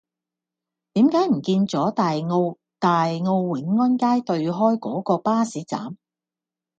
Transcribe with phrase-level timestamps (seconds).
[0.93, 5.95] 點解唔見左大澳大澳永安街對開嗰個巴士站